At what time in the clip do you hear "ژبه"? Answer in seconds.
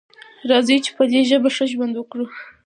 1.29-1.49